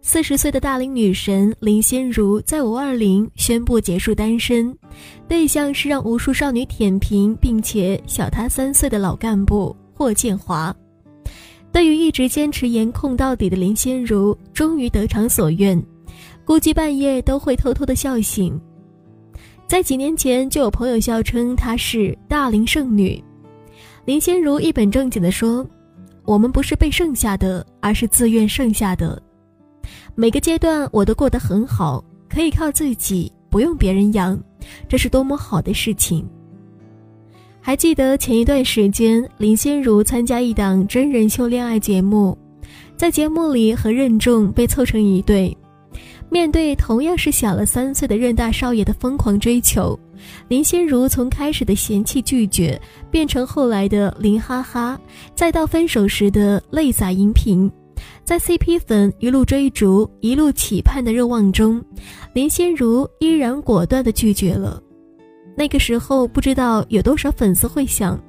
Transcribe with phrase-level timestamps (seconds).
[0.00, 4.74] 四十岁的大龄女神林心如在五二零宣布结束单身，
[5.28, 10.74] 对象是让无数少女舔屏并且小她三岁的老干部霍建华。
[11.70, 15.80] 对于一直坚持颜控到底的林心如，终于得偿所愿，
[16.42, 18.58] 估计半夜都会偷偷的笑醒。
[19.66, 23.22] 在几年前，就有朋友笑称她是大龄剩女。
[24.06, 25.66] 林心如一本正经地说
[26.24, 29.22] ：“我们不是被剩下的，而是自愿剩下的。
[30.14, 34.38] 每个阶段我都过得很好，可以靠自己，不用别人养，
[34.88, 36.26] 这是多么好的事情。”
[37.60, 42.36] 还记得前一段时间，林心如参加一档真人秀恋爱节目，
[42.96, 45.54] 在节目里和任重被凑成一对。
[46.30, 49.98] 面对同样是小了三岁的任大少爷的疯狂追求，
[50.46, 52.80] 林心如从开始的嫌弃拒绝，
[53.10, 54.98] 变成后来的林哈哈，
[55.34, 57.70] 再到分手时的泪洒荧屏，
[58.28, 61.82] 在 CP 粉一路追逐、一路期盼的热望中，
[62.34, 64.78] 林心如依然果断地拒绝了。
[65.56, 68.22] 那个时候，不知道有多少粉丝会想，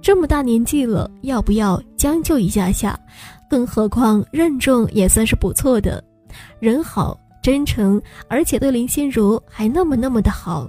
[0.00, 2.98] 这么大年纪了，要不要将就一下下？
[3.46, 6.02] 更何况任重也算是不错的，
[6.58, 7.20] 人好。
[7.42, 10.66] 真诚，而且对林心如还那么那么的好。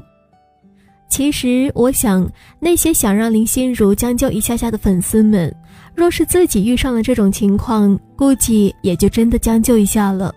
[1.07, 5.55] 其实，我想那些想让林心如将就一下下的粉丝们，
[5.95, 10.33] 若是自己遇上了这种情况，估计也就真的将就一下了。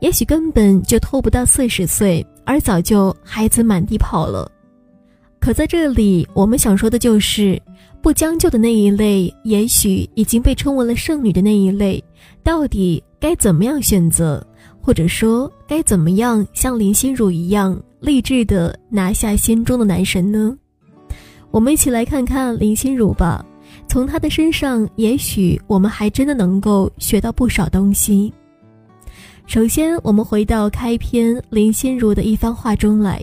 [0.00, 4.50] 也许根本就拖不到四十岁，而早就孩子满地跑了。
[5.38, 7.60] 可在这里，我们想说的就是，
[8.02, 12.02] 不将就的那一类，也许已经被称为了剩女的那一类，
[12.42, 14.44] 到底该怎么样选择？
[14.82, 20.56] 或者说，该怎么样像林心如一样励志的拿下心中的男神呢？
[21.50, 23.44] 我们一起来看看林心如吧。
[23.90, 28.32] 从她的身上，也许我们还真的能够学到不少东西。
[29.46, 33.20] 首先，我们回到开篇林心如的一番话中来：“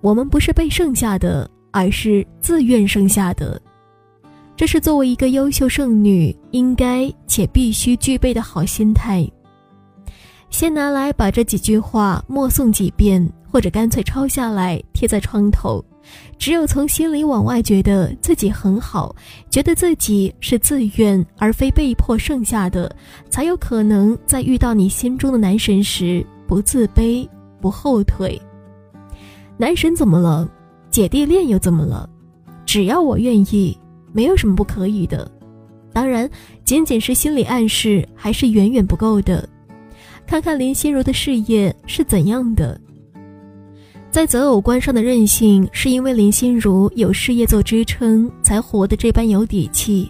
[0.00, 3.60] 我们不是被剩下的，而是自愿剩下的。”
[4.54, 9.28] 这是作为一个优秀剩女应该且必须具备的好心态。
[10.50, 15.84] 先拿来把这几句话默诵几遍，或者干脆抄下来贴在窗头。
[16.38, 19.14] 只有从心里往外觉得自己很好，
[19.50, 22.94] 觉得自己是自愿而非被迫剩下的，
[23.30, 27.28] 才有可能在遇到你心中的男神时不自卑、
[27.60, 28.40] 不后退。
[29.56, 30.48] 男神怎么了？
[30.90, 32.08] 姐弟恋又怎么了？
[32.66, 33.76] 只要我愿意，
[34.12, 35.30] 没有什么不可以的。
[35.92, 36.28] 当然，
[36.64, 39.48] 仅仅是心理暗示还是远远不够的。
[40.26, 42.80] 看看林心如的事业是怎样的，
[44.14, 50.08] 在择偶观上的任性，是因为林心如有事业做支撑，才活得这般有底气。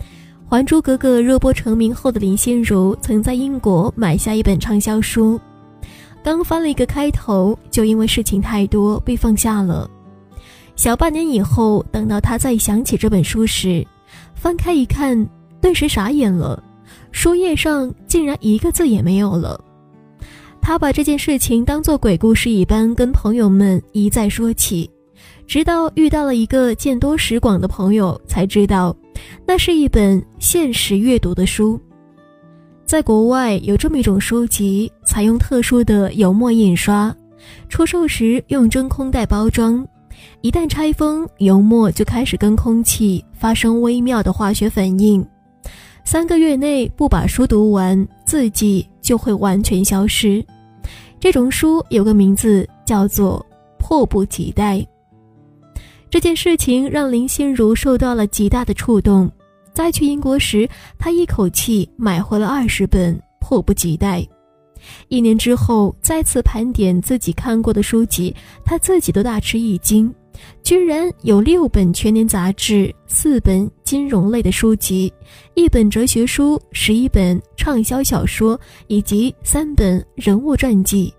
[0.48, 5.38] 《还珠格格》热播成名后的林心如，曾在英国买下一本畅销书，
[6.24, 9.86] 刚翻了一个开头，就因为事情太多被放下了。
[10.74, 13.86] 小半年以后，等到他再想起这本书时，
[14.34, 15.28] 翻开一看，
[15.60, 16.62] 顿时傻眼了。
[17.12, 19.62] 书页上竟然一个字也没有了。
[20.70, 24.88] 他把这件事情当作鬼故事一般跟朋友们一再说起，
[25.44, 28.96] 直到遇到了一个见多识广的朋友，才知道
[29.44, 31.76] 那是一本限时阅读的书。
[32.86, 37.12] 在国外有这么一种书籍，采用特殊的油墨印刷，
[37.68, 39.84] 出售时用真空袋包装，
[40.40, 45.26] 一旦拆封，油墨就开始跟空气发生微妙的化学反应。
[46.04, 50.40] 三个月内不把书读完，字迹就会完全消失。
[51.20, 53.44] 这种书有个名字叫做
[53.78, 54.84] “迫不及待”。
[56.08, 59.30] 这件事情让林心如受到了极大的触动。
[59.74, 60.66] 在去英国时，
[60.98, 64.20] 她一口气买回了二十本《迫不及待》。
[65.08, 70.12] 一年之后，再次盘点自己看过的书籍，她自己都大吃一惊。
[70.62, 75.12] 居然有六本全年杂志，四本金融类的书籍，
[75.54, 81.12] 一本哲学书，十一本畅销小说，以及三本人物传记，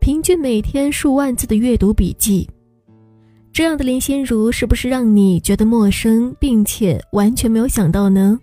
[0.00, 2.48] 平均每天数万字的阅读笔记。
[3.52, 8.38] 这样的林心如是不是让你觉得陌生，并且完全没有想到呢？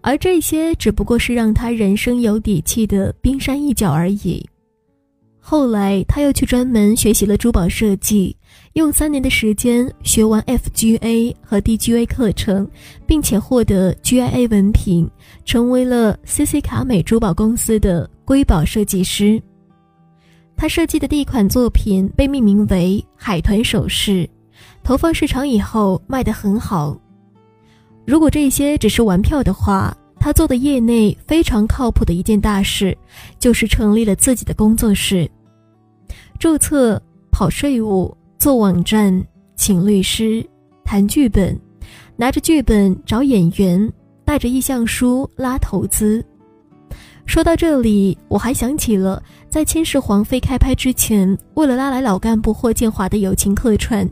[0.00, 4.44] 而这些只不过是让他人生有底气的冰山一角而已。
[5.50, 8.36] 后来，他又去专门学习了珠宝设计，
[8.74, 12.68] 用三年的时间学完 FGA 和 DGA 课程，
[13.06, 15.10] 并且获得 GIA 文凭，
[15.46, 19.42] 成为了 CC 卡美珠宝公司的瑰宝设计师。
[20.54, 24.28] 他设计的第一款作品被命名为“海豚首饰”，
[24.84, 26.94] 投放市场以后卖得很好。
[28.06, 32.94] 如果这些只是玩票的话，他做的业内非常靠谱的一件大事，
[33.38, 35.30] 就是成立了自己的工作室，
[36.38, 37.00] 注册、
[37.30, 39.24] 跑税务、做网站、
[39.56, 40.44] 请律师、
[40.84, 41.58] 谈剧本，
[42.16, 43.92] 拿着剧本找演员，
[44.24, 46.24] 带着意向书拉投资。
[47.26, 54.08] 说到这里，我还想起了在《千世皇妃》开拍之前，为了拉来老干部霍建华的友情客串，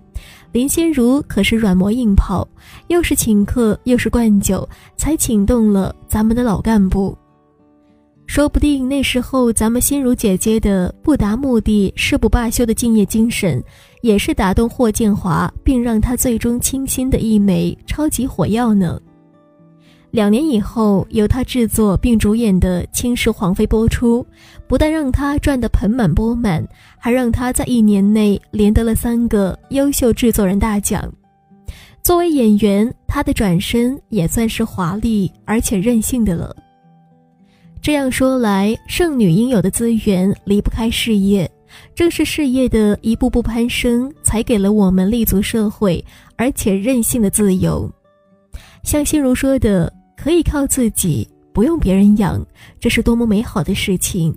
[0.53, 2.47] 林心如可是软磨硬泡，
[2.89, 7.17] 又是请客又是灌酒，才请动了咱们的老干部。
[8.27, 13.63] 说不定那时候咱们心如姐姐的不达目的誓不罢休的敬业精神，
[14.03, 19.01] 也是打动霍建华，并让他最终倾心的一枚超级火药呢。
[20.11, 24.27] 两年以后，由他制作并主演的《倾世皇妃》播出，
[24.67, 26.67] 不但让他赚得盆满钵满，
[26.99, 31.11] 还让他在一年内连得了三个优秀制作人大奖。
[32.03, 36.55] 作为演员，他的转身也算是华丽而且任性的了。
[37.81, 41.51] 这样说来，剩女应有的资源离不开事业，
[41.95, 46.05] 正是事业的一步步攀升，才给了我们立足社会
[46.37, 47.91] 而且任性的自由。
[48.83, 49.93] 像心如说的。
[50.19, 52.45] 可以靠自己，不用别人养，
[52.81, 54.35] 这是多么美好的事情！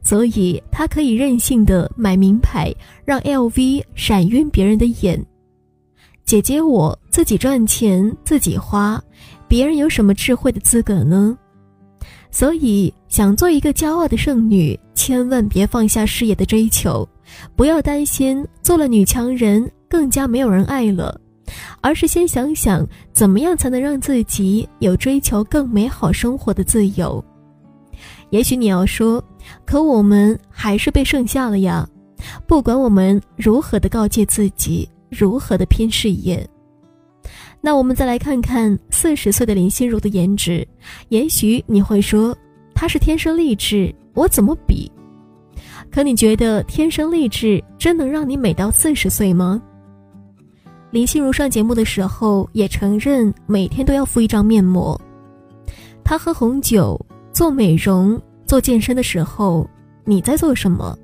[0.00, 2.72] 所以他可以任性的买名牌，
[3.04, 5.22] 让 LV 闪晕别人的眼。
[6.24, 9.02] 姐姐，我自己赚钱自己花，
[9.48, 11.36] 别人有什么智慧的资格呢？
[12.38, 17.04] 所以，想做一个骄傲的剩女，千万别放下事业的追求，
[17.56, 21.20] 不要担心做了女强人更加没有人爱了。
[21.80, 27.24] 而是先想想怎么样才能让自己有追求更美好生活的自由。
[28.30, 29.20] 也许你要说，
[29.66, 31.84] 可我们还是被剩下了呀。
[32.46, 36.48] 不管我们如何的告诫自己，如何的拼事业，
[37.60, 40.66] 那我们再来看看四十岁的林心如的颜值。
[41.08, 42.36] 也许你会说，
[42.74, 44.90] 她是天生丽质，我怎么比？
[45.90, 49.60] 可你觉得天生丽质真能让你美到四十岁吗？
[50.90, 54.98] 林心如上节目的时候也承认，每天都要敷一张面膜。
[56.04, 56.98] 她喝红酒、
[57.32, 59.68] 做美容、做健身的时候，
[60.04, 60.96] 你在做什么？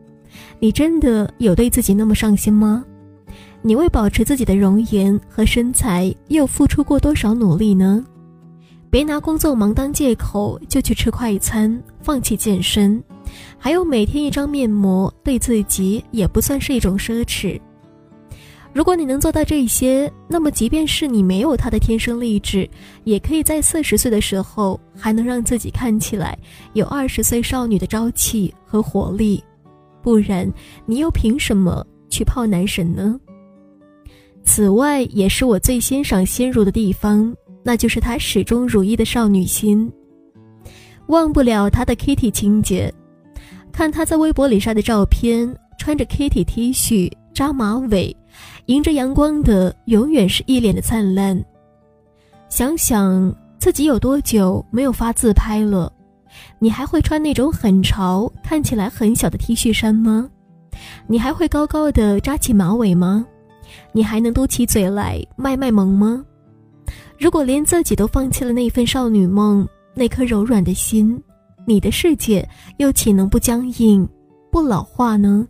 [0.58, 2.84] 你真的有对自己那么上心吗？
[3.66, 8.04] 你为保持自己的容颜和身材又付出过多少努力呢？
[8.90, 13.02] 别拿工作忙当借口就去吃快餐，放弃健身，
[13.56, 17.58] 还有每天一张面膜，对自己也不算是一种奢侈。
[18.74, 22.68] 如果你能做到这些，那么即便是你没有他的天生丽质，
[23.04, 26.38] 也可以在四十岁的时候还能让自己看起来
[26.74, 29.42] 有二十岁少女的朝气和活力。
[30.02, 30.52] 不然，
[30.84, 33.18] 你又凭什么去泡男神呢？
[34.44, 39.90] 此外，也是我最欣赏心如的地方，那就是她始终如一的少女心。
[41.08, 42.92] 忘不了她的 Kitty 情节，
[43.72, 48.14] 看她在微博里晒的照片，穿着 Kitty T 恤，扎马尾。
[48.66, 51.42] 迎着阳光的，永远是一脸的灿烂。
[52.48, 55.92] 想想自己有多久没有发自拍了，
[56.58, 60.28] 你还会穿那种很潮、看起来很小的 T 恤衫吗？
[61.06, 63.26] 你还会高高的扎起马尾吗？
[63.92, 66.24] 你还能嘟起嘴来卖卖萌吗？
[67.18, 71.22] 如果连自己都放弃了那份少女梦，那颗柔软的心，
[71.66, 72.46] 你的世界
[72.78, 74.06] 又岂能不僵硬、
[74.50, 75.46] 不老化呢？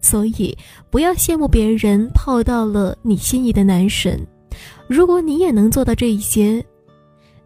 [0.00, 0.56] 所以，
[0.90, 4.26] 不要羡慕别人泡到了你心仪的男神。
[4.86, 6.64] 如果你也能做到这些，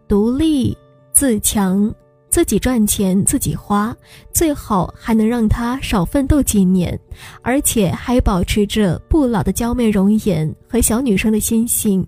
[0.07, 0.77] 独立、
[1.11, 1.93] 自强、
[2.35, 3.95] 自己赚钱、自己花，
[4.33, 6.99] 最好还能让他少奋斗几年，
[7.41, 12.05] 而且还保持着不老的娇媚容颜和小女生的心性，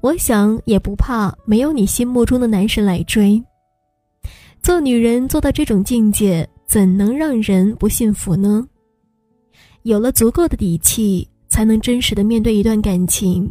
[0.00, 3.40] 我想也不怕没有你心目中的男神来追。
[4.60, 8.66] 做女人做到这种境界，怎能让人不幸福呢？
[9.82, 13.48] 有了足够的底气，才能真实的面对一段感情，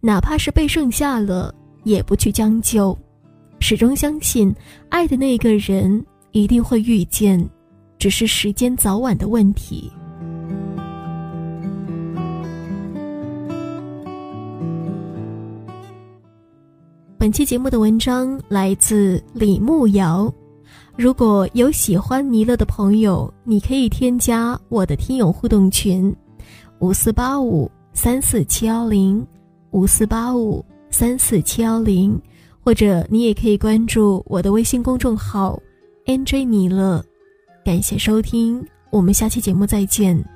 [0.00, 2.98] 哪怕是被剩下了，也不去将就，
[3.58, 4.54] 始终相信
[4.88, 7.48] 爱的那个人一定会遇见，
[7.98, 9.90] 只是时间早晚的问题。
[17.18, 20.32] 本期节目的文章来自李慕瑶。
[20.96, 26.14] 如果有喜欢尼乐的朋友，你可以添加我的听友互动群，
[26.78, 29.26] 五四八五三四七幺零，
[29.72, 32.18] 五四八五三四七幺零，
[32.66, 35.56] 或者你也可以关注我的微信公众号
[36.04, 37.00] “nj 米乐”。
[37.64, 40.35] 感谢收听，我们下期节目再见。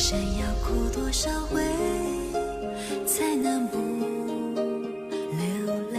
[0.00, 1.62] 一生要哭多少回
[3.04, 3.76] 才能不
[5.36, 5.44] 流
[5.92, 5.98] 泪？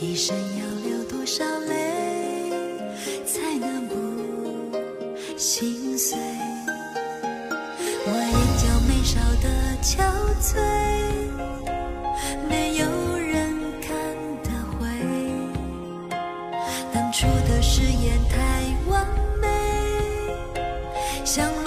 [0.00, 2.50] 一生要流多少泪
[3.26, 3.94] 才能不
[5.36, 6.18] 心碎？
[8.06, 9.46] 我眼角眉梢的
[9.82, 10.00] 憔
[10.40, 10.48] 悴
[12.48, 12.86] 没有
[13.18, 13.92] 人看
[14.42, 14.88] 得会
[16.90, 19.06] 当初的誓言太顽
[21.28, 21.57] 想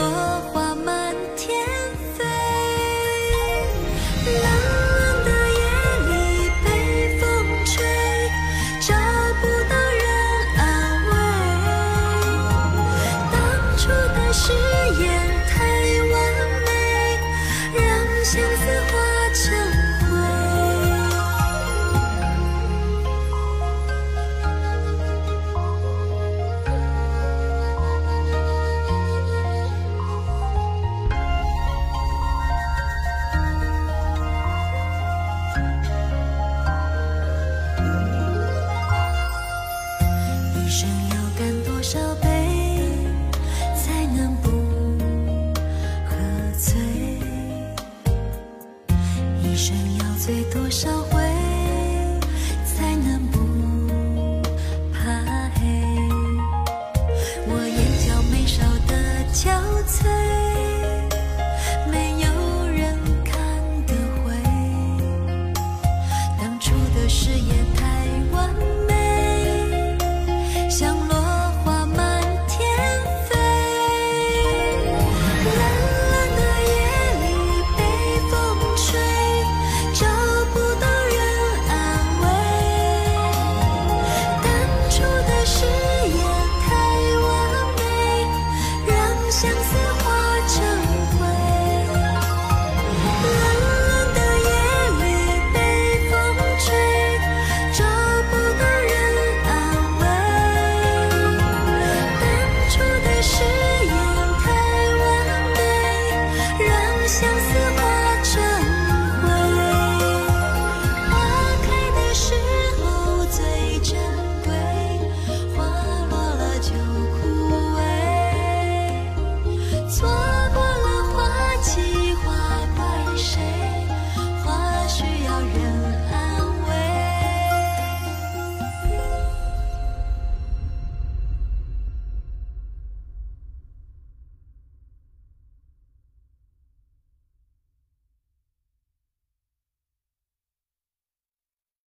[50.52, 51.21] 多少回